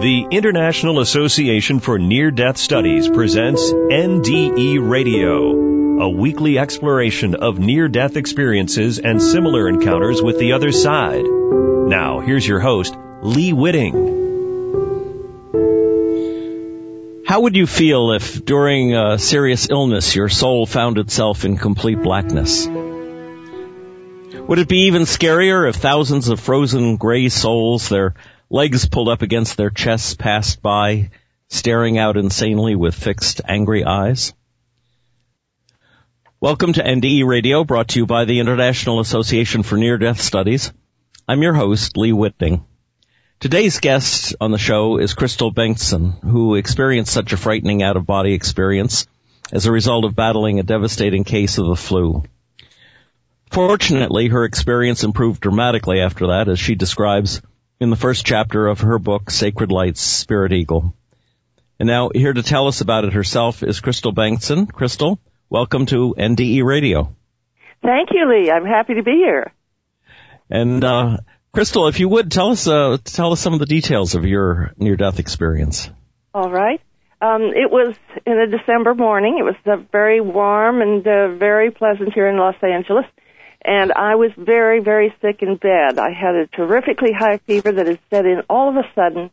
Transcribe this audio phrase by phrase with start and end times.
[0.00, 5.50] The International Association for Near Death Studies presents NDE Radio,
[6.02, 11.24] a weekly exploration of near death experiences and similar encounters with the other side.
[11.24, 13.94] Now, here's your host, Lee Witting.
[17.26, 22.00] How would you feel if during a serious illness your soul found itself in complete
[22.00, 22.68] blackness?
[22.68, 28.14] Would it be even scarier if thousands of frozen gray souls, their
[28.50, 31.10] legs pulled up against their chests, passed by,
[31.48, 34.32] staring out insanely with fixed, angry eyes?
[36.40, 40.72] Welcome to NDE Radio, brought to you by the International Association for Near Death Studies.
[41.28, 42.64] I'm your host, Lee Witting.
[43.38, 49.06] Today's guest on the show is Crystal Bengtson, who experienced such a frightening out-of-body experience
[49.52, 52.24] as a result of battling a devastating case of the flu.
[53.50, 57.42] Fortunately, her experience improved dramatically after that, as she describes
[57.80, 60.94] in the first chapter of her book, Sacred Lights, Spirit Eagle.
[61.78, 64.70] And now, here to tell us about it herself is Crystal Bengtson.
[64.72, 67.14] Crystal, welcome to NDE Radio.
[67.82, 68.50] Thank you, Lee.
[68.50, 69.52] I'm happy to be here.
[70.50, 71.18] And uh,
[71.52, 74.72] Crystal, if you would tell us uh, tell us some of the details of your
[74.76, 75.88] near death experience.
[76.34, 76.80] All right.
[77.20, 77.94] Um, it was
[78.26, 79.38] in a December morning.
[79.38, 83.06] It was uh, very warm and uh, very pleasant here in Los Angeles,
[83.64, 85.98] and I was very very sick in bed.
[85.98, 89.30] I had a terrifically high fever that had set in all of a sudden,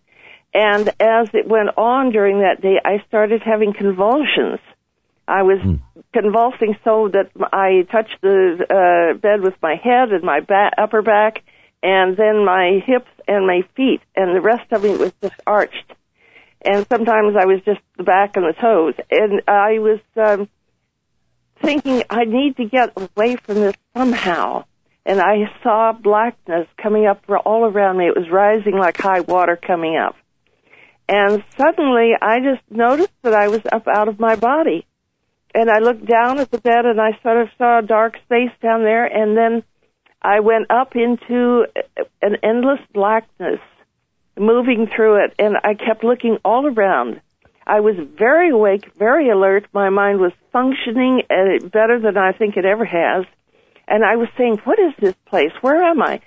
[0.53, 4.59] and as it went on during that day, I started having convulsions.
[5.27, 5.79] I was mm.
[6.13, 11.01] convulsing so that I touched the uh, bed with my head and my back, upper
[11.01, 11.41] back
[11.85, 15.93] and then my hips and my feet, and the rest of me was just arched.
[16.63, 18.95] And sometimes I was just the back and the toes.
[19.11, 20.49] And I was um,
[21.65, 24.65] thinking, I need to get away from this somehow.
[25.05, 28.05] And I saw blackness coming up all around me.
[28.05, 30.15] It was rising like high water coming up.
[31.07, 34.85] And suddenly I just noticed that I was up out of my body.
[35.53, 38.51] And I looked down at the bed and I sort of saw a dark space
[38.61, 39.63] down there and then
[40.25, 41.65] I went up into
[42.23, 43.59] an endless blackness,
[44.35, 47.21] moving through it, and I kept looking all around.
[47.67, 49.65] I was very awake, very alert.
[49.73, 53.25] My mind was functioning better than I think it ever has.
[53.87, 55.51] And I was saying, what is this place?
[55.61, 56.21] Where am I?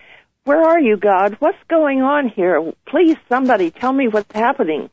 [0.44, 1.37] Where are you, God?
[1.38, 2.72] What's going on here?
[2.87, 4.91] Please, somebody tell me what's happening.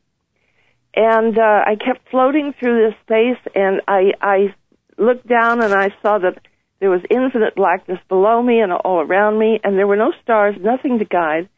[0.95, 4.55] And uh, I kept floating through this space, and I, I
[4.97, 6.39] looked down and I saw that
[6.79, 10.55] there was infinite blackness below me and all around me, and there were no stars,
[10.59, 11.49] nothing to guide.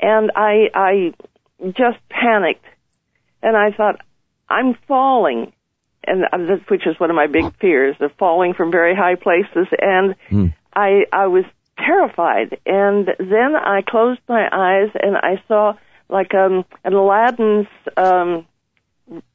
[0.00, 1.14] And I, I
[1.66, 2.64] just panicked,
[3.42, 4.00] and I thought,
[4.50, 5.52] I'm falling,
[6.04, 6.24] and
[6.68, 9.68] which is one of my big fears of falling from very high places.
[9.80, 10.54] And mm.
[10.74, 11.44] I, I was
[11.78, 12.58] terrified.
[12.66, 15.74] And then I closed my eyes, and I saw
[16.08, 18.46] like um, an Aladdin's um,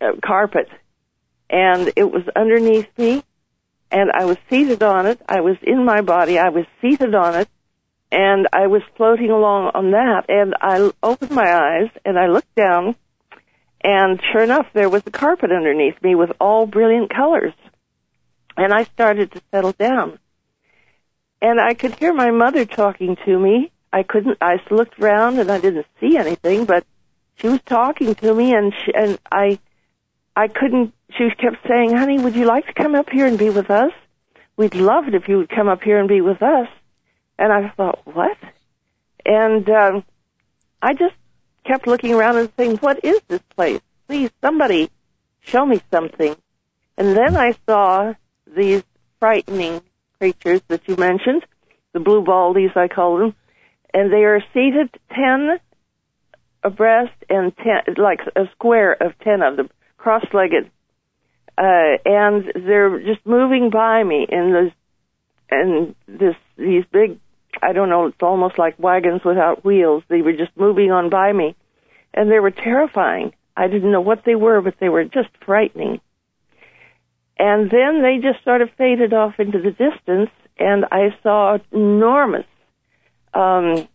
[0.02, 0.70] uh, carpet,
[1.50, 3.24] and it was underneath me
[3.92, 5.22] and I was seated on it.
[5.28, 6.38] I was in my body.
[6.38, 7.48] I was seated on it,
[8.12, 10.26] and I was floating along on that.
[10.28, 12.96] And I opened my eyes and I looked down,
[13.86, 17.54] and sure enough, there was a carpet underneath me with all brilliant colors.
[18.58, 20.18] And I started to settle down.
[21.40, 23.72] And I could hear my mother talking to me.
[23.94, 26.84] I couldn't, I looked around and I didn't see anything, but
[27.36, 29.60] she was talking to me and she, and I,
[30.36, 33.52] I couldn't she kept saying, honey, would you like to come up here and be
[33.52, 33.92] with us?
[34.58, 36.68] We'd love it if you would come up here and be with us.
[37.38, 38.38] And I thought, what?
[39.24, 40.04] And um,
[40.82, 41.14] I just
[41.66, 43.82] kept looking around and saying, what is this place?
[44.08, 44.90] Please, somebody
[45.42, 46.36] show me something.
[46.98, 48.14] And then I saw
[48.56, 48.84] these
[49.20, 49.82] frightening
[50.20, 51.46] creatures that you mentioned,
[51.94, 53.36] the blue baldies, I call them,
[53.94, 55.60] and they are seated ten
[56.64, 60.70] abreast and ten, like a square of ten of them, cross-legged,
[61.58, 64.74] uh, and they're just moving by me in this,
[65.50, 67.20] and this, these big,
[67.62, 70.04] I don't know, it's almost like wagons without wheels.
[70.08, 71.56] They were just moving on by me,
[72.14, 73.34] and they were terrifying.
[73.56, 76.02] I didn't know what they were, but they were just frightening.
[77.38, 82.46] And then they just sort of faded off into the distance, and I saw enormous,
[83.34, 83.88] um,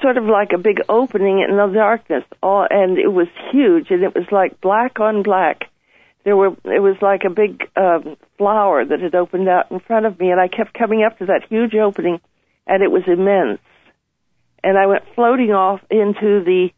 [0.00, 4.02] sort of like a big opening in the darkness, all, and it was huge, and
[4.02, 5.70] it was like black on black
[6.26, 10.06] there were it was like a big um, flower that had opened out in front
[10.06, 12.20] of me, and I kept coming up to that huge opening,
[12.66, 13.60] and it was immense.
[14.62, 16.68] And I went floating off into the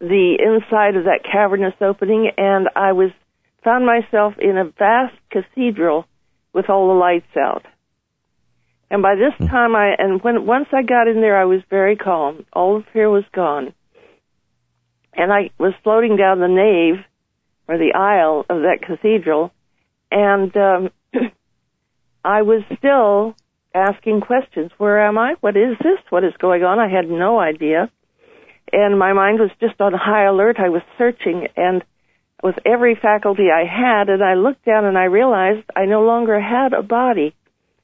[0.00, 3.10] the inside of that cavernous opening, and I was
[3.62, 6.06] found myself in a vast cathedral
[6.52, 7.64] with all the lights out.
[8.90, 9.46] And by this hmm.
[9.46, 12.44] time, I and when once I got in there, I was very calm.
[12.52, 13.74] All the fear was gone.
[15.14, 17.04] and I was floating down the nave
[17.68, 19.52] or the aisle of that cathedral,
[20.10, 20.90] and um,
[22.24, 23.36] I was still
[23.74, 24.70] asking questions.
[24.78, 25.34] Where am I?
[25.40, 25.98] What is this?
[26.10, 26.78] What is going on?
[26.78, 27.90] I had no idea.
[28.72, 30.56] And my mind was just on high alert.
[30.58, 31.82] I was searching and
[32.42, 36.40] with every faculty I had, and I looked down and I realized I no longer
[36.40, 37.34] had a body.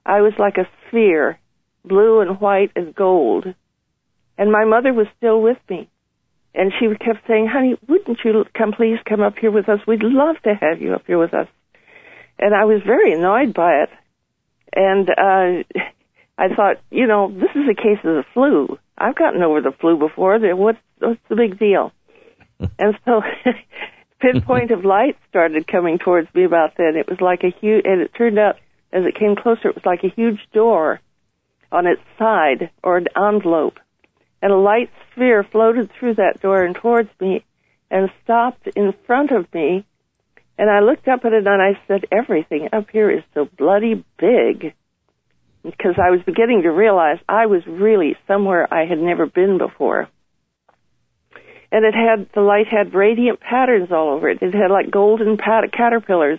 [0.05, 1.39] I was like a sphere,
[1.85, 3.47] blue and white and gold.
[4.37, 5.89] And my mother was still with me.
[6.55, 9.81] And she kept saying, honey, wouldn't you come, please come up here with us?
[9.87, 11.47] We'd love to have you up here with us.
[12.39, 13.91] And I was very annoyed by it.
[14.75, 15.63] And, uh,
[16.41, 18.79] I thought, you know, this is a case of the flu.
[18.97, 20.39] I've gotten over the flu before.
[20.55, 21.93] What's, what's the big deal?
[22.79, 23.23] and so
[24.21, 26.97] pinpoint of light started coming towards me about then.
[26.97, 28.57] It was like a huge, and it turned out
[28.93, 31.01] as it came closer, it was like a huge door
[31.71, 33.79] on its side or an envelope.
[34.41, 37.45] And a light sphere floated through that door and towards me
[37.91, 39.85] and stopped in front of me.
[40.59, 44.05] And I looked up at it and I said, everything up here is so bloody
[44.19, 44.75] big.
[45.63, 50.09] Because I was beginning to realize I was really somewhere I had never been before
[51.71, 54.39] and it had the light had radiant patterns all over it.
[54.41, 56.39] It had like golden pat- caterpillars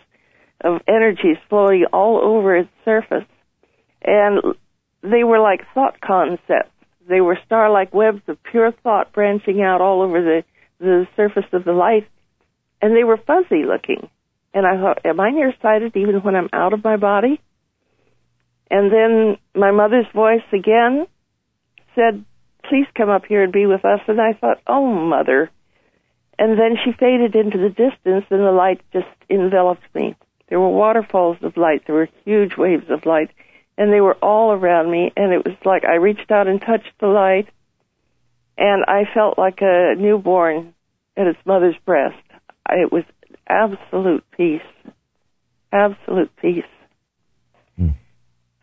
[0.62, 3.26] of energies flowing all over its surface,
[4.02, 4.56] and
[5.04, 6.72] they were like thought concepts.
[7.08, 10.44] They were star-like webs of pure thought branching out all over the
[10.80, 12.08] the surface of the light,
[12.82, 14.10] and they were fuzzy looking.
[14.54, 17.40] And I thought, am I nearsighted even when I'm out of my body?
[18.72, 21.08] And then my mother's voice again
[21.96, 22.24] said,
[22.68, 24.00] please come up here and be with us.
[24.08, 25.50] And I thought, oh, mother.
[26.38, 30.16] And then she faded into the distance and the light just enveloped me.
[30.48, 31.84] There were waterfalls of light.
[31.86, 33.32] There were huge waves of light
[33.78, 36.92] and they were all around me and it was like I reached out and touched
[37.00, 37.48] the light
[38.58, 40.74] and I felt like a newborn
[41.16, 42.18] at its mother's breast.
[42.74, 43.04] It was
[43.48, 44.62] absolute peace.
[45.72, 46.64] Absolute peace.
[47.80, 47.96] Mm.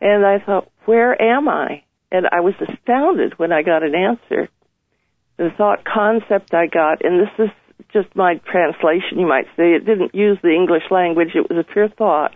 [0.01, 1.83] And I thought, where am I?
[2.11, 4.49] and I was astounded when I got an answer.
[5.37, 7.49] The thought concept I got, and this is
[7.93, 11.71] just my translation, you might say, it didn't use the English language, it was a
[11.71, 12.33] pure thought,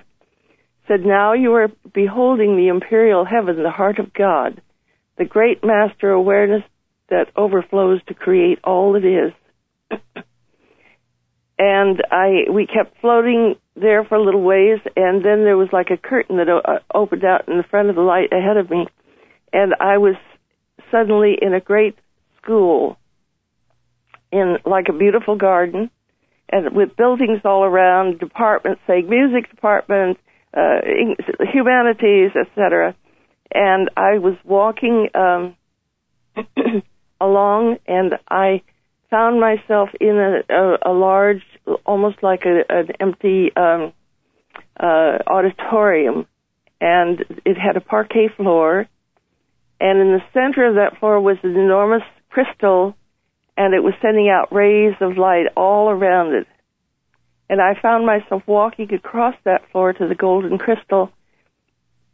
[0.87, 4.61] said, Now you are beholding the imperial heaven, the heart of God,
[5.17, 6.63] the great master awareness
[7.09, 9.99] that overflows to create all that is.
[11.61, 15.91] And I, we kept floating there for a little ways, and then there was like
[15.91, 18.87] a curtain that uh, opened out in the front of the light ahead of me
[19.53, 20.15] and I was
[20.91, 21.97] suddenly in a great
[22.41, 22.97] school
[24.31, 25.89] in like a beautiful garden
[26.49, 30.17] and with buildings all around, departments, say music department,
[30.53, 30.79] uh,
[31.53, 32.95] humanities, etc.
[33.53, 35.55] And I was walking um,
[37.21, 38.63] along, and I
[39.09, 41.43] found myself in a, a, a large,
[41.85, 43.93] almost like a, an empty um,
[44.79, 46.27] uh, auditorium,
[46.79, 48.87] and it had a parquet floor,
[49.79, 52.95] and in the center of that floor was an enormous crystal,
[53.57, 56.47] and it was sending out rays of light all around it.
[57.49, 61.11] And I found myself walking across that floor to the golden crystal,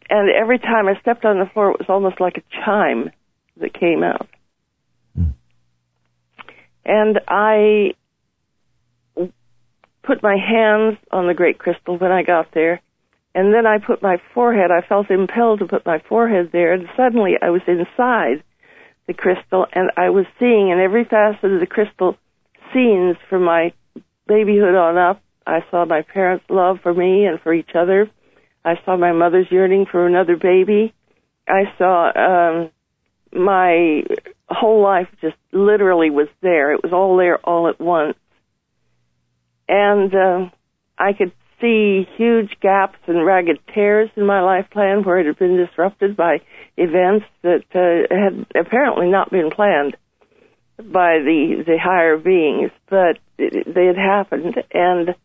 [0.10, 3.12] and every time I stepped on the floor, it was almost like a chime
[3.58, 4.28] that came out.
[5.18, 5.34] Mm.
[6.86, 7.94] And I
[10.08, 12.82] put my hands on the great crystal when I got there,
[13.36, 16.88] and then I put my forehead, I felt impelled to put my forehead there, and
[16.96, 18.42] suddenly I was inside
[19.06, 22.16] the crystal, and I was seeing in every facet of the crystal
[22.74, 23.74] scenes from my
[24.28, 25.22] babyhood on up.
[25.46, 28.10] I saw my parents' love for me and for each other.
[28.66, 30.94] I saw my mother's yearning for another baby.
[31.48, 32.72] I saw um,
[33.32, 34.04] my
[34.50, 36.74] whole life just literally was there.
[36.74, 38.18] It was all there all at once.
[39.68, 40.50] And uh,
[40.98, 41.32] I could
[41.62, 46.16] see huge gaps and ragged tears in my life plan where it had been disrupted
[46.16, 46.38] by
[46.78, 49.98] events that uh, had apparently not been planned
[50.78, 54.56] by the the higher beings, but it, they had happened.
[54.72, 55.16] And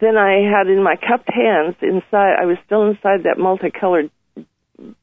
[0.00, 2.36] then I had in my cupped hands inside.
[2.40, 4.10] I was still inside that multicolored,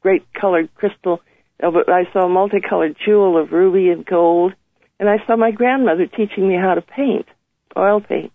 [0.01, 1.21] great colored crystal.
[1.61, 4.53] Uh, I saw a multicolored jewel of ruby and gold,
[4.99, 7.25] and I saw my grandmother teaching me how to paint,
[7.75, 8.31] oil paint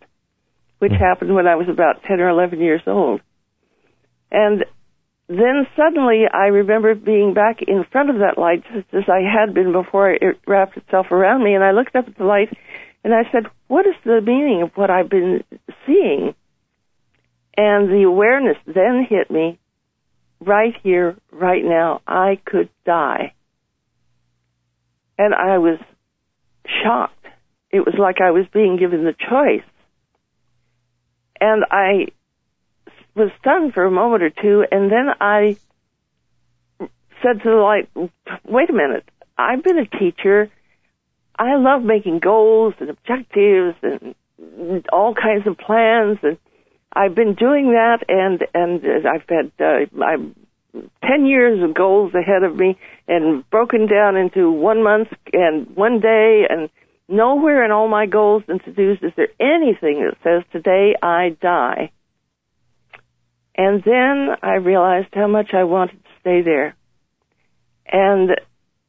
[0.83, 0.99] which hmm.
[0.99, 3.21] happened when I was about 10 or 11 years old.
[4.33, 4.65] And
[5.29, 9.55] then suddenly I remember being back in front of that light just as I had
[9.55, 12.49] been before it wrapped itself around me and I looked up at the light
[13.05, 15.45] and I said, what is the meaning of what I've been
[15.87, 16.35] seeing?
[17.57, 19.61] And the awareness then hit me
[20.41, 22.01] right here, right now.
[22.09, 23.35] I could die.
[25.17, 25.79] And I was
[26.83, 27.22] shocked
[27.73, 29.67] it was like I was being given the choice.
[31.41, 32.09] And I
[33.15, 35.57] was stunned for a moment or two, and then I
[37.23, 37.89] said to the light,
[38.45, 40.51] wait a minute, I've been a teacher.
[41.39, 44.15] I love making goals and objectives and
[44.93, 46.39] all kinds of plans and
[46.93, 50.35] I've been doing that and and I've had uh, I'm
[51.07, 56.01] 10 years of goals ahead of me and broken down into one month and one
[56.01, 56.69] day and
[57.09, 61.91] nowhere in all my goals and to-dos is there anything that says today I die.
[63.55, 66.75] And then I realized how much I wanted to stay there.
[67.87, 68.31] And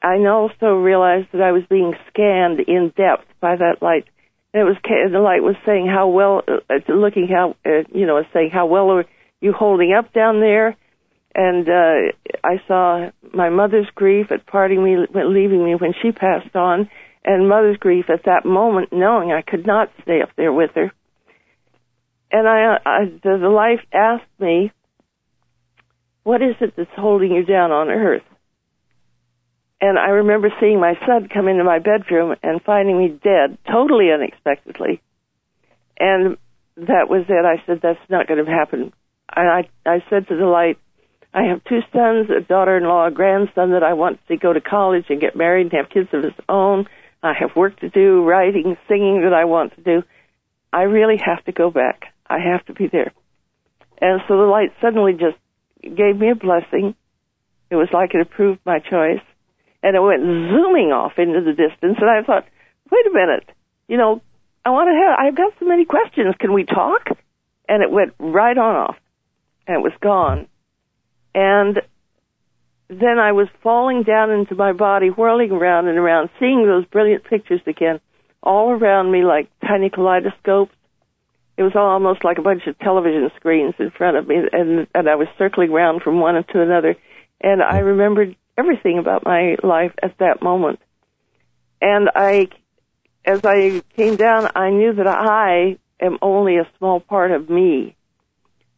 [0.01, 4.05] I also realized that I was being scanned in depth by that light.
[4.53, 8.24] And it was the light was saying how well, uh, looking how uh, you know,
[8.34, 9.05] saying how well are
[9.41, 10.77] you holding up down there,
[11.36, 12.12] and uh,
[12.43, 16.89] I saw my mother's grief at parting me, leaving me when she passed on,
[17.25, 20.92] and mother's grief at that moment, knowing I could not stay up there with her.
[22.32, 24.72] And I, I the, life asked me,
[26.24, 28.24] "What is it that's holding you down on earth?"
[29.80, 34.12] And I remember seeing my son come into my bedroom and finding me dead, totally
[34.12, 35.01] unexpectedly.
[36.00, 36.38] And
[36.77, 37.46] that was it.
[37.46, 38.94] I said, "That's not going to happen."
[39.36, 40.77] And I, I said to the light,
[41.34, 45.06] I have two sons, a daughter-in-law, a grandson that I want to go to college
[45.10, 46.88] and get married and have kids of his own.
[47.24, 50.03] I have work to do, writing, singing that I want to do.
[50.74, 52.13] I really have to go back.
[52.27, 53.13] I have to be there.
[54.01, 55.38] And so the light suddenly just
[55.82, 56.96] gave me a blessing.
[57.70, 59.24] It was like it approved my choice.
[59.82, 61.98] And it went zooming off into the distance.
[62.00, 62.46] And I thought,
[62.92, 63.50] wait a minute,
[63.88, 64.22] you know,
[64.65, 66.36] I want to have, I've got so many questions.
[66.39, 67.08] Can we talk?
[67.68, 68.98] And it went right on off.
[69.68, 70.48] And it was gone.
[71.34, 71.82] And
[72.90, 77.24] then I was falling down into my body, whirling around and around, seeing those brilliant
[77.24, 78.00] pictures again,
[78.42, 80.75] all around me like tiny kaleidoscopes.
[81.56, 85.10] It was almost like a bunch of television screens in front of me, and, and
[85.10, 86.96] I was circling around from one to another.
[87.42, 90.80] And I remembered everything about my life at that moment.
[91.82, 92.48] And I,
[93.25, 97.96] as I came down, I knew that I am only a small part of me.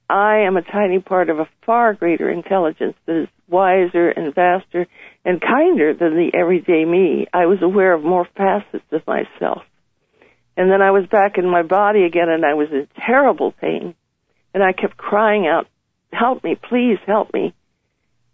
[0.09, 4.87] I am a tiny part of a far greater intelligence that is wiser and vaster
[5.23, 7.27] and kinder than the everyday me.
[7.33, 9.63] I was aware of more facets of myself.
[10.57, 13.95] And then I was back in my body again and I was in terrible pain.
[14.53, 15.67] And I kept crying out,
[16.13, 17.53] help me, please help me.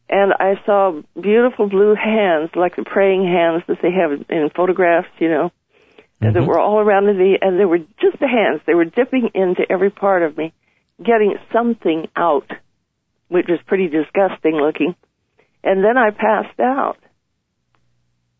[0.10, 5.08] And I saw beautiful blue hands, like the praying hands that they have in photographs,
[5.20, 6.26] you know, mm-hmm.
[6.26, 8.62] and that were all around me, and they were just the hands.
[8.68, 10.54] They were dipping into every part of me
[11.04, 12.50] getting something out,
[13.28, 14.96] which was pretty disgusting looking.
[15.64, 16.98] And then I passed out.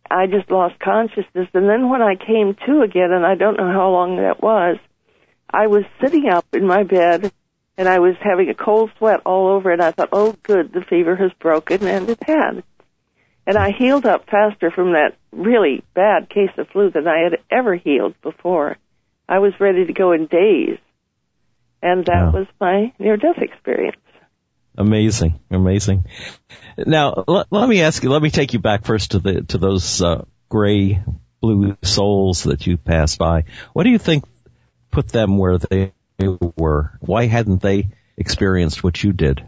[0.10, 1.48] I just lost consciousness.
[1.54, 4.78] And then when I came to again, and I don't know how long that was,
[5.50, 7.32] I was sitting up in my bed
[7.78, 10.82] and I was having a cold sweat all over and I thought, oh good, the
[10.82, 12.64] fever has broken and it had.
[13.48, 17.40] And I healed up faster from that really bad case of flu than I had
[17.50, 18.78] ever healed before.
[19.28, 20.78] I was ready to go in days.
[21.82, 23.98] And that was my near death experience.
[24.78, 26.06] Amazing, amazing.
[26.78, 29.58] Now, let, let, me ask you, let me take you back first to the, to
[29.58, 31.02] those, uh, gray
[31.40, 33.46] blue souls that you passed by.
[33.74, 34.26] What do you think
[34.92, 35.94] put them where they
[36.58, 36.92] were?
[37.00, 39.42] Why hadn't they experienced what you did?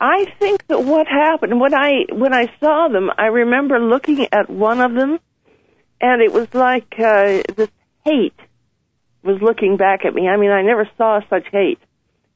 [0.00, 4.48] I think that what happened when I when I saw them, I remember looking at
[4.48, 5.18] one of them,
[6.00, 7.70] and it was like uh, this
[8.04, 8.38] hate
[9.28, 10.26] was looking back at me.
[10.26, 11.78] I mean, I never saw such hate.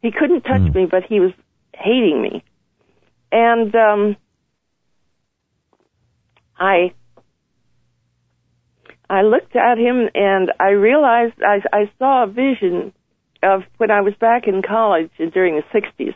[0.03, 0.75] He couldn't touch mm.
[0.75, 1.33] me, but he was
[1.75, 2.45] hating me.
[3.33, 4.17] And um
[6.57, 6.93] I
[9.09, 12.93] I looked at him and I realized I I saw a vision
[13.43, 16.15] of when I was back in college during the 60s,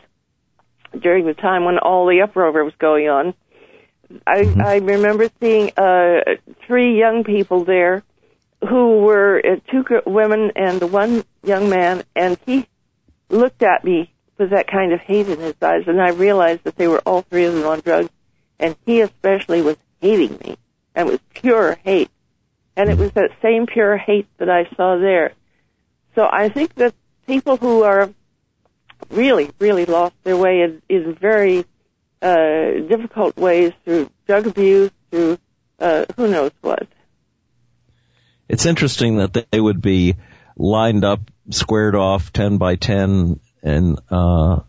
[1.01, 3.33] during the time when all the uproar was going on.
[4.25, 4.61] I mm-hmm.
[4.61, 6.21] I remember seeing uh
[6.65, 8.03] three young people there
[8.61, 12.67] who were uh, two women and one young man, and he
[13.29, 16.75] looked at me with that kind of hate in his eyes, and I realized that
[16.75, 18.09] they were all three of them on drugs,
[18.59, 20.57] and he especially was hating me,
[20.95, 22.09] and it was pure hate,
[22.75, 25.33] and it was that same pure hate that I saw there.
[26.15, 26.93] So I think that
[27.25, 28.11] people who are
[29.09, 31.65] really, really lost their way in, in very
[32.21, 35.37] uh, difficult ways through drug abuse, through
[35.79, 36.87] uh, who knows what,
[38.49, 40.15] it's interesting that they would be
[40.55, 41.19] lined up,
[41.51, 44.59] squared off, 10 by 10, and, uh,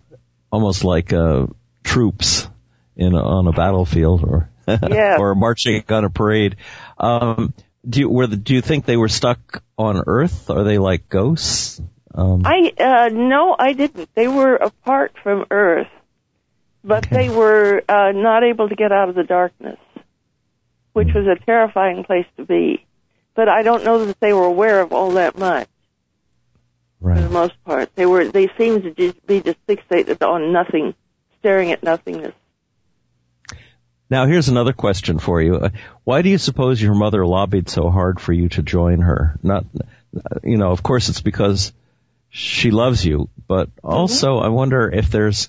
[0.50, 1.46] almost like, uh,
[1.84, 2.48] troops
[2.96, 5.16] in on a battlefield or, yeah.
[5.18, 6.56] or marching on a parade.
[6.98, 7.54] Um,
[7.88, 10.50] do you, were the, do you think they were stuck on Earth?
[10.50, 11.80] Are they like ghosts?
[12.14, 14.12] Um, I uh no, I didn't.
[14.14, 15.86] They were apart from Earth,
[16.82, 17.28] but Okay.
[17.28, 19.78] they were uh not able to get out of the darkness,
[20.94, 22.84] which was a terrifying place to be.
[23.38, 25.68] But I don't know that they were aware of all that much
[27.00, 27.94] for the most part.
[27.94, 30.92] They were they seemed to just be just fixated on nothing,
[31.38, 32.34] staring at nothingness.
[34.10, 35.70] Now here's another question for you.
[36.02, 39.38] Why do you suppose your mother lobbied so hard for you to join her?
[39.40, 39.66] Not,
[40.42, 41.72] you know, of course it's because
[42.30, 45.48] she loves you, but also I wonder if there's,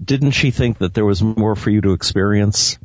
[0.00, 2.78] didn't she think that there was more for you to experience,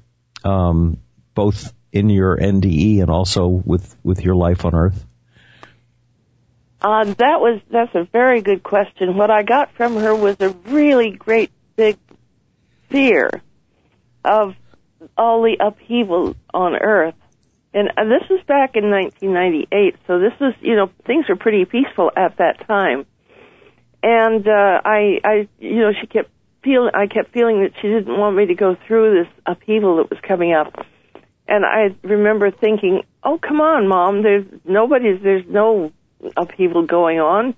[0.43, 0.97] um,
[1.35, 5.05] both in your NDE and also with, with your life on Earth?
[6.81, 9.17] Uh, that was that's a very good question.
[9.17, 11.97] What I got from her was a really great big
[12.91, 13.41] fear
[14.23, 14.53] of
[15.17, 17.15] all the upheaval on Earth,
[17.73, 19.95] and uh, this was back in 1998.
[20.05, 23.07] So this was, you know, things were pretty peaceful at that time,
[24.03, 26.29] and uh, I, I, you know, she kept
[26.63, 30.11] feeling, I kept feeling that she didn't want me to go through this upheaval that
[30.11, 30.85] was coming up.
[31.47, 34.23] And I remember thinking, "Oh, come on, mom.
[34.23, 35.21] There's nobody's.
[35.21, 35.91] There's no
[36.35, 37.55] upheaval going on.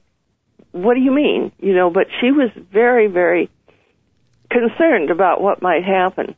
[0.72, 1.52] What do you mean?
[1.60, 3.50] You know, but she was very, very
[4.50, 6.36] concerned about what might happen.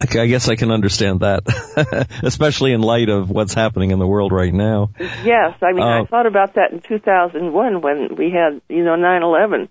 [0.00, 4.32] I guess I can understand that, especially in light of what's happening in the world
[4.32, 4.90] right now.
[4.98, 6.06] Yes, I mean, I Oh.
[6.06, 9.68] thought about that in 2001 when we had, you know, 9/11,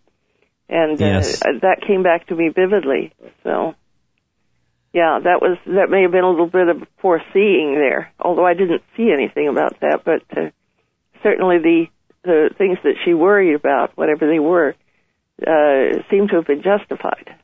[0.70, 1.40] and uh, Yes.
[1.42, 3.12] that came back to me vividly.
[3.44, 3.76] So,
[4.93, 8.53] yeah, that was that may have been a little bit of foreseeing there, although I
[8.53, 10.01] didn't see anything about that.
[10.03, 10.50] But uh,
[11.24, 11.86] certainly the
[12.24, 14.75] the things that she worried about, whatever they were,
[15.46, 17.36] uh, seemed to have been justified.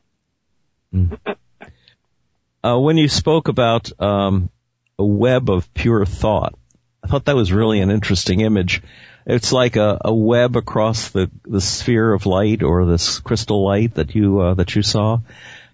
[2.62, 4.50] Uh, when you spoke about um,
[4.98, 6.54] a web of pure thought,
[7.02, 8.82] I thought that was really an interesting image.
[9.24, 13.94] It's like a, a web across the, the sphere of light or this crystal light
[13.94, 15.20] that you uh, that you saw.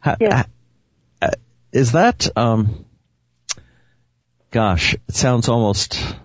[0.01, 0.45] Ha- Yeah.
[1.73, 2.29] Is that?
[2.37, 2.85] Um,
[4.51, 6.17] gosh, it sounds almost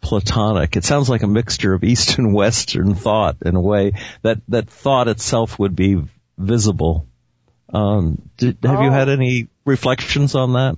[0.00, 0.76] platonic.
[0.76, 4.68] It sounds like a mixture of East and Western thought in a way that that
[4.70, 6.02] thought itself would be
[6.38, 7.06] visible.
[7.72, 8.92] Um, did, have you Oh.
[8.92, 10.76] had any reflections on that?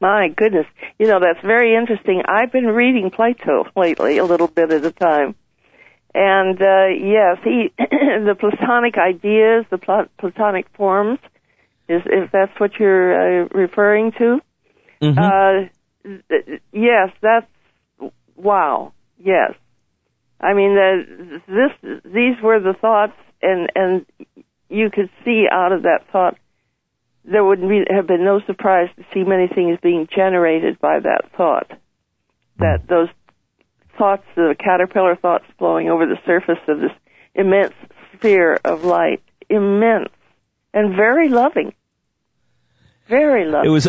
[0.00, 0.66] My goodness.
[0.98, 2.22] You know, that's very interesting.
[2.26, 5.34] I've been reading Plato lately, a little bit at a time.
[6.14, 11.18] And, uh, yes, he, the Platonic ideas, the Pla- Platonic forms,
[11.90, 14.40] is, if that's what you're uh, referring to.
[15.02, 15.18] Mhm.
[15.18, 15.68] Uh,
[16.28, 17.50] th- yes, that's,
[18.36, 19.54] wow, yes.
[20.40, 24.06] I mean, uh, this, these were the thoughts and, and
[24.68, 26.36] you could see out of that thought
[27.24, 31.30] there would be, have been no surprise to see many things being generated by that
[31.36, 31.70] thought.
[32.58, 33.08] That those
[33.98, 36.92] thoughts, the caterpillar thoughts flowing over the surface of this
[37.34, 37.74] immense
[38.14, 40.10] sphere of light, immense
[40.72, 41.72] and very loving,
[43.10, 43.88] very it was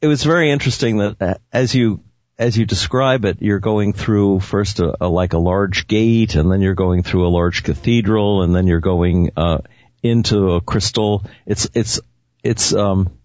[0.00, 2.02] it was very interesting that uh, as you
[2.36, 6.50] as you describe it, you're going through first a, a like a large gate, and
[6.50, 9.58] then you're going through a large cathedral, and then you're going uh,
[10.02, 11.24] into a crystal.
[11.46, 12.00] It's it's
[12.42, 13.16] it's um,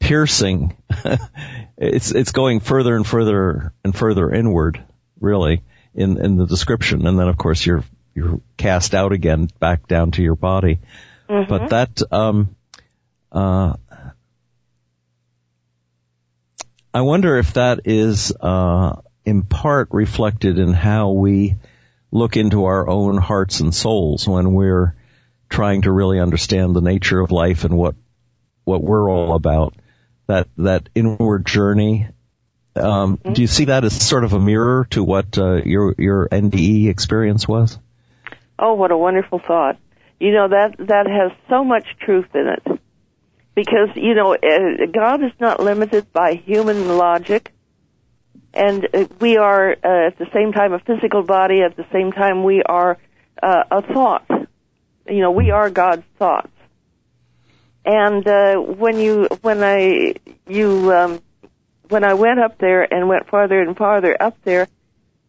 [0.00, 0.76] piercing.
[1.76, 4.82] it's it's going further and further and further inward,
[5.20, 5.62] really,
[5.94, 10.10] in in the description, and then of course you're you're cast out again back down
[10.12, 10.80] to your body.
[11.48, 12.56] But that um,
[13.30, 13.74] uh,
[16.92, 21.56] I wonder if that is uh, in part reflected in how we
[22.10, 24.96] look into our own hearts and souls when we're
[25.48, 27.94] trying to really understand the nature of life and what
[28.64, 29.74] what we're all about.
[30.26, 32.08] That that inward journey.
[32.76, 36.28] Um, Do you see that as sort of a mirror to what uh, your your
[36.28, 37.78] NDE experience was?
[38.58, 39.78] Oh, what a wonderful thought.
[40.20, 42.80] You know, that, that has so much truth in it.
[43.54, 47.52] Because, you know, uh, God is not limited by human logic.
[48.54, 52.12] And uh, we are, uh, at the same time, a physical body, at the same
[52.12, 52.98] time, we are
[53.42, 54.26] uh, a thought.
[55.08, 56.50] You know, we are God's thoughts.
[57.84, 60.14] And uh, when you, when I,
[60.46, 61.20] you, um,
[61.88, 64.68] when I went up there and went farther and farther up there,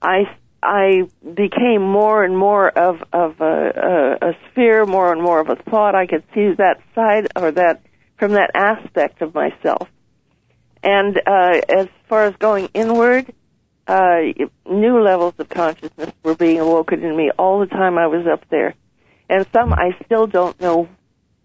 [0.02, 5.40] I I became more and more of of a, a, a sphere, more and more
[5.40, 5.96] of a thought.
[5.96, 7.82] I could see that side or that
[8.22, 9.90] from that aspect of myself.
[10.84, 13.34] And uh, as far as going inward,
[13.88, 14.20] uh,
[14.70, 18.48] new levels of consciousness were being awoken in me all the time I was up
[18.50, 18.76] there,
[19.28, 20.88] and some I still don't know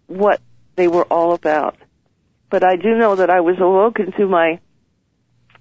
[0.07, 0.43] what
[0.77, 1.77] they were all about.
[2.51, 4.61] but I do know that I was awoken to my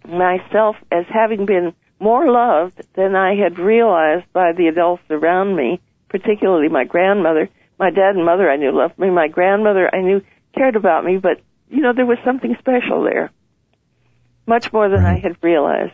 [0.08, 5.82] myself as having been more loved than I had realized by the adults around me,
[6.10, 7.50] particularly my grandmother.
[7.80, 9.10] My dad and mother I knew loved me.
[9.10, 10.22] My grandmother I knew
[10.56, 13.32] cared about me, but you know, there was something special there.
[14.48, 15.94] Much more than I had realized.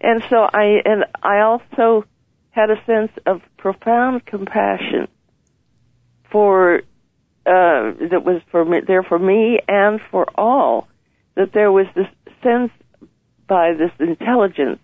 [0.00, 2.04] And so I, and I also
[2.50, 5.08] had a sense of profound compassion
[6.30, 6.78] for,
[7.46, 10.88] uh, that was for me, there for me and for all.
[11.36, 12.08] That there was this
[12.42, 12.72] sense
[13.46, 14.80] by this intelligence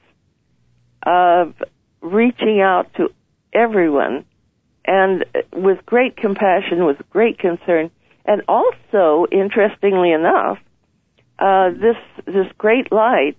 [1.04, 1.54] of
[2.00, 3.08] reaching out to
[3.52, 4.24] everyone
[4.84, 7.90] and with great compassion, with great concern,
[8.24, 10.58] and also, interestingly enough,
[11.38, 13.36] uh, this this great light,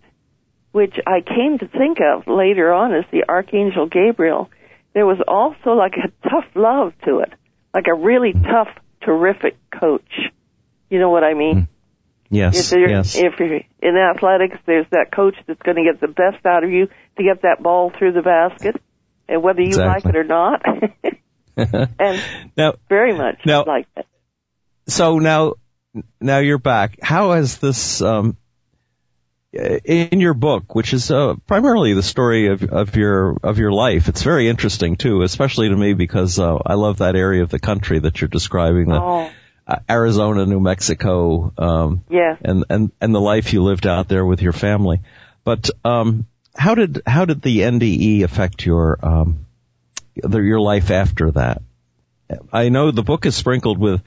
[0.72, 4.50] which I came to think of later on as the Archangel Gabriel,
[4.94, 7.32] there was also like a tough love to it,
[7.74, 8.70] like a really tough,
[9.02, 10.32] terrific coach.
[10.90, 11.56] You know what I mean?
[11.56, 11.68] Mm.
[12.30, 12.72] Yes.
[12.72, 13.16] If you're, yes.
[13.16, 16.72] if you're in athletics, there's that coach that's going to get the best out of
[16.72, 18.76] you to get that ball through the basket,
[19.30, 20.12] and whether you exactly.
[20.12, 20.66] like it or not.
[22.00, 22.24] and
[22.58, 24.08] now, very much now, like that.
[24.88, 25.54] So now,
[26.20, 26.98] now you're back.
[27.02, 28.38] How has this, um,
[29.54, 34.08] in your book, which is uh, primarily the story of, of your of your life,
[34.10, 37.60] it's very interesting too, especially to me because uh, I love that area of the
[37.60, 38.88] country that you're describing.
[38.88, 39.30] The, oh
[39.66, 44.26] uh, Arizona, New Mexico, um, yeah, and and and the life you lived out there
[44.26, 45.02] with your family.
[45.44, 49.46] But um, how did how did the NDE affect your um,
[50.16, 51.62] the, your life after that?
[52.52, 54.02] I know the book is sprinkled with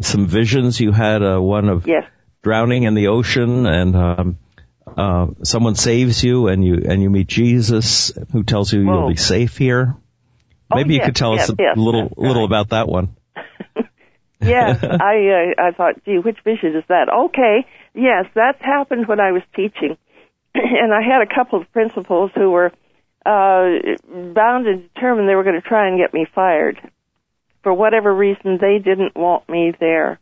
[0.00, 0.80] some visions.
[0.80, 2.04] You had uh, one of yes.
[2.42, 4.38] drowning in the ocean, and um,
[4.86, 9.00] uh, someone saves you, and you and you meet Jesus, who tells you Whoa.
[9.00, 9.96] you'll be safe here.
[10.74, 13.16] Maybe oh, you yes, could tell yes, us a little little about that one.
[14.40, 17.08] yes, I uh, I thought, gee, which vision is that?
[17.26, 19.96] Okay, yes, that's happened when I was teaching,
[20.54, 22.72] and I had a couple of principals who were
[23.24, 23.78] uh,
[24.34, 26.78] bound and determined they were going to try and get me fired.
[27.66, 30.20] For whatever reason, they didn't want me there,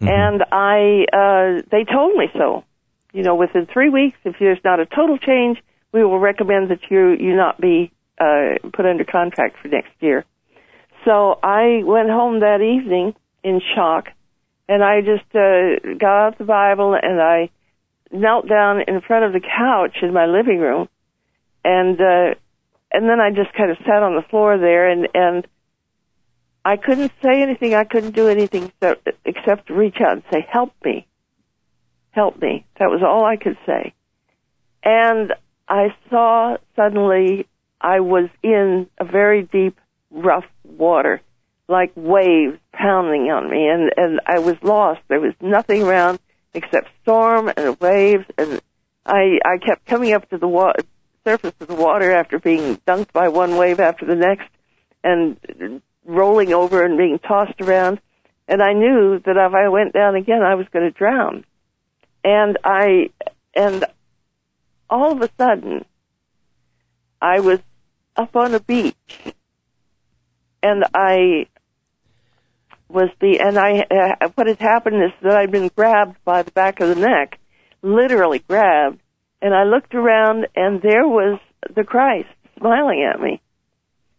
[0.00, 0.08] Mm-hmm.
[0.08, 2.64] and I uh, they told me so.
[3.12, 5.58] You know, within three weeks, if there's not a total change,
[5.92, 10.24] we will recommend that you you not be uh, put under contract for next year.
[11.04, 14.08] So I went home that evening in shock,
[14.66, 17.50] and I just uh, got out the Bible and I
[18.10, 20.88] knelt down in front of the couch in my living room,
[21.66, 22.34] and uh,
[22.90, 25.46] and then I just kind of sat on the floor there, and and
[26.64, 27.74] I couldn't say anything.
[27.74, 28.72] I couldn't do anything
[29.24, 31.06] except reach out and say, "Help me,
[32.10, 33.94] help me." That was all I could say,
[34.84, 35.34] and
[35.68, 37.46] I saw suddenly
[37.80, 39.78] I was in a very deep,
[40.10, 41.20] rough water
[41.68, 45.00] like waves pounding on me and and I was lost.
[45.08, 46.18] There was nothing around
[46.54, 48.60] except storm and waves and
[49.06, 50.74] I I kept coming up to the wa-
[51.24, 54.48] surface of the water after being dunked by one wave after the next
[55.02, 55.38] and
[56.04, 58.00] rolling over and being tossed around
[58.48, 61.44] and I knew that if I went down again I was going to drown.
[62.24, 63.10] And I
[63.54, 63.84] and
[64.90, 65.84] all of a sudden
[67.20, 67.60] I was
[68.16, 69.34] up on a beach
[70.62, 71.46] and I
[72.88, 76.50] was the and I uh, what had happened is that I'd been grabbed by the
[76.50, 77.38] back of the neck,
[77.80, 79.00] literally grabbed,
[79.40, 81.40] and I looked around and there was
[81.74, 83.40] the Christ smiling at me,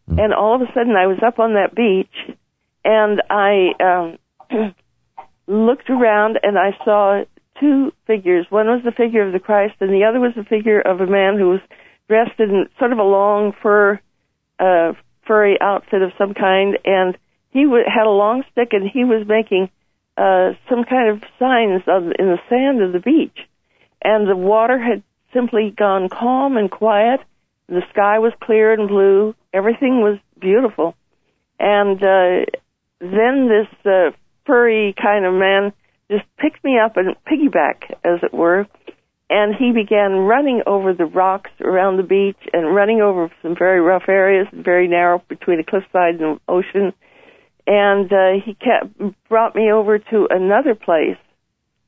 [0.07, 2.37] and all of a sudden I was up on that beach,
[2.83, 4.75] and I um,
[5.47, 7.23] looked around and I saw
[7.59, 8.45] two figures.
[8.49, 11.07] One was the figure of the Christ, and the other was the figure of a
[11.07, 11.61] man who was
[12.07, 13.99] dressed in sort of a long fur,
[14.59, 14.93] uh,
[15.25, 17.17] furry outfit of some kind, and
[17.51, 19.69] he w- had a long stick and he was making
[20.17, 23.37] uh, some kind of signs on, in the sand of the beach.
[24.03, 27.21] And the water had simply gone calm and quiet.
[27.67, 29.35] The sky was clear and blue.
[29.53, 30.95] Everything was beautiful.
[31.59, 32.45] And uh,
[32.99, 34.11] then this uh,
[34.45, 35.73] furry kind of man
[36.11, 38.67] just picked me up and piggyback, as it were,
[39.29, 43.79] and he began running over the rocks around the beach and running over some very
[43.79, 46.93] rough areas, very narrow between a cliffside and ocean
[47.65, 48.97] and uh, he kept
[49.29, 51.17] brought me over to another place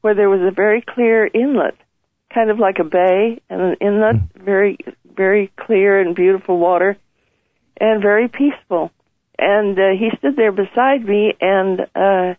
[0.01, 1.75] where there was a very clear inlet,
[2.33, 4.77] kind of like a bay, and an inlet, very
[5.15, 6.97] very clear and beautiful water,
[7.77, 8.91] and very peaceful.
[9.37, 12.35] And uh, he stood there beside me, and uh,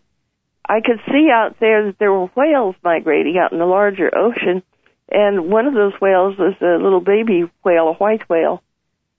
[0.68, 4.62] I could see out there that there were whales migrating out in the larger ocean,
[5.08, 8.62] and one of those whales was a little baby whale, a white whale,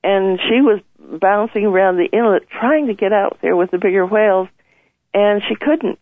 [0.03, 4.05] and she was bouncing around the inlet trying to get out there with the bigger
[4.05, 4.49] whales
[5.13, 5.99] and she couldn't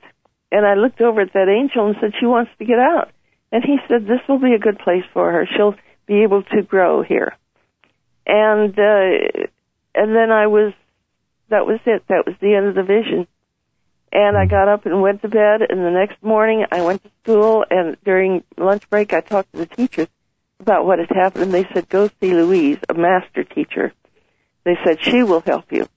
[0.56, 3.12] and I looked over at that angel and said, she wants to get out.
[3.52, 5.46] And he said, this will be a good place for her.
[5.56, 7.36] She'll be able to grow here.
[8.26, 9.48] And, uh,
[9.94, 10.74] and then I was,
[11.50, 12.04] that was it.
[12.08, 13.28] That was the end of the vision.
[14.12, 17.12] And I got up and went to bed, and the next morning I went to
[17.24, 20.08] school, and during lunch break I talked to the teachers
[20.60, 23.94] about what had happened, and they said, go see Louise, a master teacher.
[24.64, 25.88] They said, she will help you.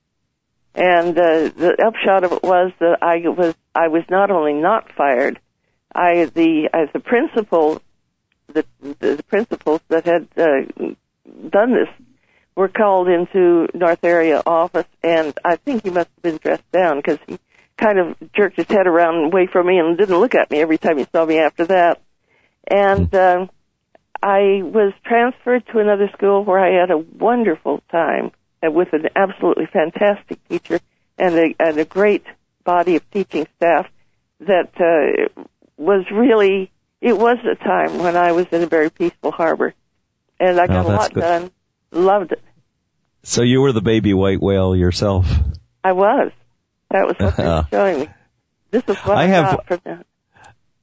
[0.74, 4.92] And uh, the upshot of it was that I was I was not only not
[4.92, 5.40] fired,
[5.92, 7.82] I the as the principal,
[8.46, 10.94] the the principals that had uh,
[11.48, 11.88] done this
[12.58, 16.96] were called into North Area office, and I think he must have been dressed down
[16.96, 17.38] because he
[17.76, 20.76] kind of jerked his head around away from me and didn't look at me every
[20.76, 22.00] time he saw me after that.
[22.68, 23.46] And uh,
[24.20, 29.66] I was transferred to another school where I had a wonderful time with an absolutely
[29.72, 30.80] fantastic teacher
[31.16, 32.24] and a, and a great
[32.64, 33.86] body of teaching staff
[34.40, 35.42] that uh,
[35.76, 39.74] was really, it was a time when I was in a very peaceful harbor.
[40.40, 41.20] And I got Oh, a lot good.
[41.20, 41.50] done.
[41.92, 42.42] Loved it.
[43.22, 45.26] So you were the baby white whale yourself.
[45.84, 46.32] I was.
[46.90, 48.08] That was what they were showing me.
[48.70, 50.06] This is what I I, have- got from that.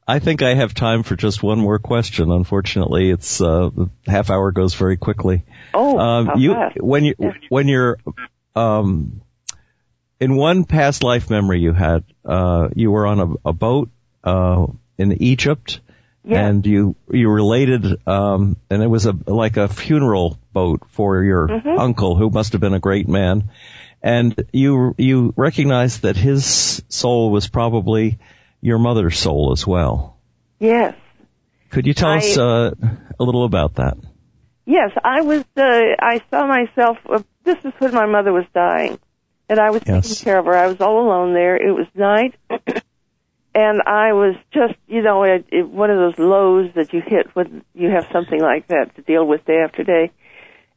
[0.08, 2.30] I think I have time for just one more question.
[2.32, 5.44] Unfortunately, it's uh, the half hour goes very quickly.
[5.74, 6.78] Oh, Um, how you fast.
[6.80, 7.32] when you Yeah.
[7.50, 7.98] when you're
[8.56, 9.22] um,
[10.20, 13.90] in one past life memory you had, uh, you were on a, a boat
[14.24, 14.68] uh,
[15.00, 15.80] in Egypt,
[16.28, 16.48] Yeah.
[16.48, 21.48] and you you related, um, and it was a like a funeral boat for your
[21.48, 21.78] Mhm.
[21.80, 23.50] uncle who must have been a great man,
[24.02, 28.18] and you you recognized that his soul was probably
[28.60, 30.18] your mother's soul as well.
[30.60, 30.96] Yes.
[31.70, 32.72] Could you tell I- us uh,
[33.20, 33.98] a little about that?
[34.66, 35.44] Yes, I was.
[35.56, 35.62] Uh,
[36.00, 36.98] I saw myself.
[37.08, 38.98] Uh, this is when my mother was dying,
[39.48, 40.10] and I was Yes.
[40.10, 40.56] taking care of her.
[40.56, 41.56] I was all alone there.
[41.56, 42.34] It was night,
[43.56, 47.34] and I was just, you know, it, it, one of those lows that you hit
[47.34, 50.12] when you have something like that to deal with day after day.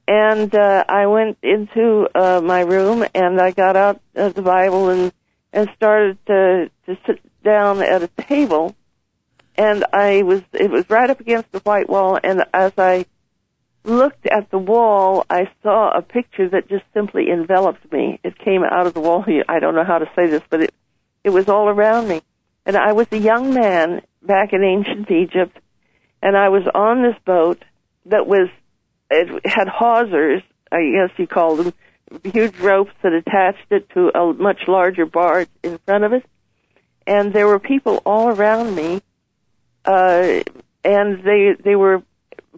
[0.07, 4.91] And uh, I went into uh, my room and I got out uh, the Bible
[4.91, 5.13] and
[5.53, 8.77] and started to to sit down at a table.
[9.57, 12.17] And I was it was right up against the white wall.
[12.23, 13.07] And as I
[13.83, 18.21] looked at the wall, I saw a picture that just simply enveloped me.
[18.23, 19.25] It came out of the wall.
[19.49, 20.75] I don't know how to say this, but it
[21.25, 22.23] it was all around me.
[22.69, 25.57] And I was a young man back in ancient Egypt,
[26.23, 27.65] and I was on this boat
[28.05, 28.51] that was
[29.11, 31.73] it had hawsers, I guess you call them,
[32.23, 36.27] huge ropes that attached it to a much larger barge in front of it.
[37.07, 39.01] And there were people all around me,
[39.87, 40.43] uh,
[40.85, 42.03] and they they were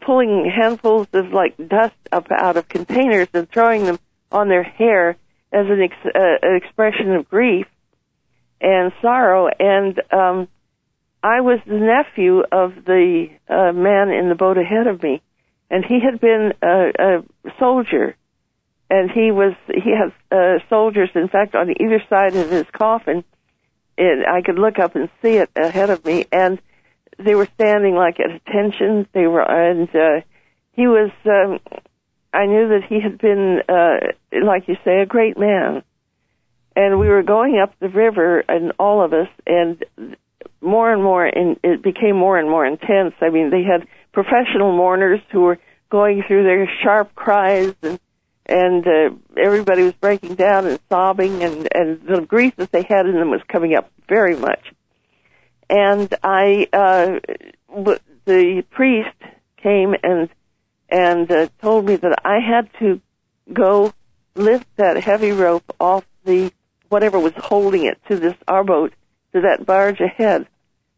[0.00, 4.00] pulling handfuls of like dust up out of containers and throwing them
[4.32, 5.10] on their hair
[5.52, 7.68] as an, ex- uh, an expression of grief
[8.60, 9.48] and sorrow.
[9.58, 10.48] And um,
[11.22, 15.22] I was the nephew of the uh, man in the boat ahead of me,
[15.70, 17.22] and he had been a, a
[17.58, 18.16] soldier,
[18.88, 21.10] and he was he has uh, soldiers.
[21.14, 23.24] In fact, on either side of his coffin,
[23.98, 26.60] and I could look up and see it ahead of me, and
[27.18, 29.06] they were standing like at attention.
[29.12, 30.24] They were, and uh,
[30.72, 31.10] he was.
[31.26, 31.60] Um,
[32.32, 34.12] I knew that he had been, uh,
[34.46, 35.82] like you say, a great man.
[36.76, 39.84] And we were going up the river, and all of us, and
[40.60, 43.14] more and more, and it became more and more intense.
[43.20, 45.58] I mean, they had professional mourners who were
[45.90, 47.98] going through their sharp cries, and
[48.46, 53.06] and uh, everybody was breaking down and sobbing, and and the grief that they had
[53.06, 54.72] in them was coming up very much.
[55.68, 57.20] And I, uh,
[58.24, 59.16] the priest
[59.62, 60.28] came and
[60.88, 63.00] and uh, told me that I had to
[63.52, 63.92] go
[64.34, 66.52] lift that heavy rope off the
[66.90, 68.92] whatever was holding it to this our boat
[69.32, 70.46] to that barge ahead.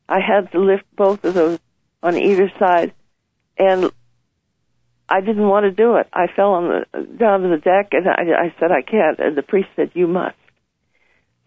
[0.08, 1.60] I had to lift both of those
[2.02, 2.92] on either side,
[3.56, 3.90] and
[5.08, 6.08] I didn't want to do it.
[6.12, 9.18] I fell on the down to the deck, and I, I said I can't.
[9.20, 10.36] And the priest said you must.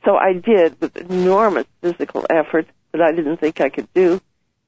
[0.05, 4.21] So I did with enormous physical effort that I didn't think I could do,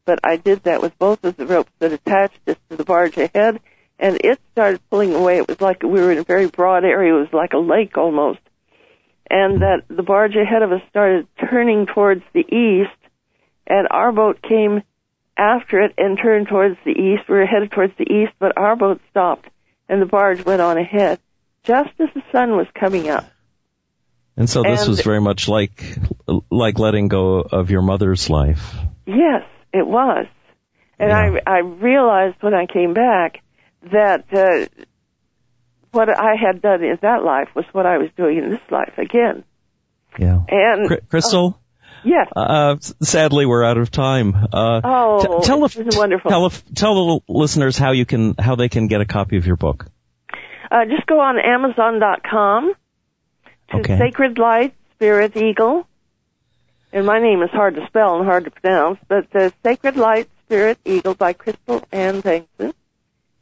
[0.06, 3.18] but I did that with both of the ropes that attached us to the barge
[3.18, 3.60] ahead,
[4.00, 5.38] and it started pulling away.
[5.38, 7.14] It was like we were in a very broad area.
[7.16, 8.40] It was like a lake almost,
[9.30, 12.98] and that the barge ahead of us started turning towards the east,
[13.66, 14.82] and our boat came
[15.38, 17.30] after it and turned towards the east.
[17.30, 19.48] We were headed towards the east, but our boat stopped,
[19.90, 21.20] and the barge went on ahead,
[21.64, 23.26] just as the sun was coming up.
[24.36, 25.84] And so this And- was very much like
[26.52, 28.76] like letting go of your mother's life.
[29.06, 30.28] Yes, it was.
[31.00, 31.40] And Yeah.
[31.46, 33.42] I I realized when I came back
[33.92, 34.66] that uh,
[35.92, 38.98] what I had done in that life was what I was doing in this life
[38.98, 39.44] again.
[40.20, 40.42] Yeah.
[40.48, 41.60] And Cry- Crystal,
[42.04, 42.28] Yes.
[42.36, 44.34] Uh, sadly, we're out of time.
[44.36, 46.30] Uh, oh, t- tell, this is wonderful.
[46.30, 49.56] Tell, tell the listeners how you can, how they can get a copy of your
[49.58, 49.88] book.
[50.72, 52.74] Uh, just go on Amazon.com
[53.72, 53.98] to Okay.
[53.98, 55.88] Sacred Light Spirit Eagle.
[56.94, 60.30] And my name is hard to spell and hard to pronounce, but uh, Sacred Light
[60.46, 62.74] Spirit Eagle by Crystal Ann Bengtson.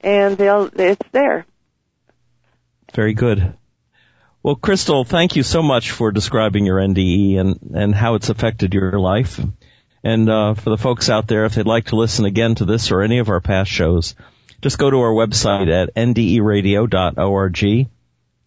[0.01, 1.45] And they'll, it's there.
[2.95, 3.53] Very good.
[4.41, 8.73] Well, Crystal, thank you so much for describing your NDE and, and how it's affected
[8.73, 9.39] your life.
[10.01, 12.91] And uh, for the folks out there, if they'd like to listen again to this
[12.91, 14.15] or any of our past shows,
[14.61, 17.63] just go to our website at nderadio.org.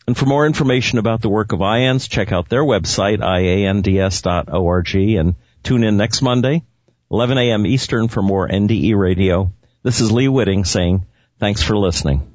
[0.06, 5.34] And for more information about the work of IANDS, check out their website, iands.org, and
[5.62, 6.62] tune in next Monday,
[7.10, 7.66] 11 a.m.
[7.66, 9.52] Eastern for more NDE radio.
[9.82, 11.04] This is Lee Witting saying
[11.38, 12.32] thanks for listening.